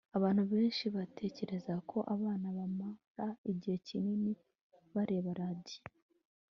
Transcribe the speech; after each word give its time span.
abantu 0.17 0.43
benshi 0.51 0.85
batekereza 0.95 1.73
ko 1.89 1.97
abana 2.15 2.47
bamara 2.57 3.27
igihe 3.51 3.75
kinini 3.87 4.31
bareba 4.95 5.29
radiyo 5.43 5.81